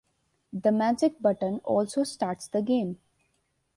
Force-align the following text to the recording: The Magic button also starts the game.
The 0.51 0.71
Magic 0.71 1.21
button 1.21 1.59
also 1.63 2.03
starts 2.03 2.47
the 2.47 2.63
game. 2.63 2.97